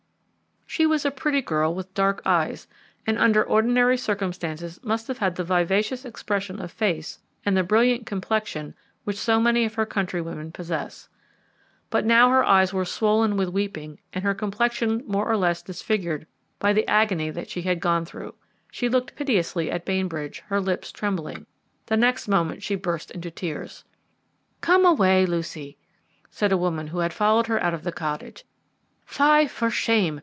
[0.65, 2.65] She was a pretty girl with dark eyes,
[3.05, 8.05] and under ordinary circumstances must have had the vivacious expression of face and the brilliant
[8.05, 11.09] complexion which so many of her countrywomen possess.
[11.89, 16.25] But now her eyes were swollen with weeping and her complexion more or less disfigured
[16.57, 18.35] by the agony she had gone through.
[18.71, 21.47] She looked piteously at Bainbridge, her lips trembling.
[21.87, 23.83] The next moment she burst into tears.
[24.61, 25.77] "Come away, Lucy,"
[26.29, 28.45] said a woman who had followed her out of the cottage;
[29.05, 30.19] "Fie for shame!